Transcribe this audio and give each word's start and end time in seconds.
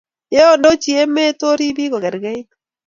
yeandochi 0.35 0.91
emet 1.03 1.39
oriib 1.51 1.75
biik 1.77 1.91
kokerkeit 1.93 2.47